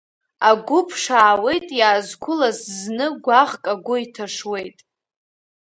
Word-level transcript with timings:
Агәы 0.49 0.79
ԥшаауеит 0.87 1.67
иаазқәылаз, 1.79 2.57
зны 2.79 3.07
гәаӷк 3.23 3.63
агәы 3.73 3.95
иҭашуеит. 4.05 4.77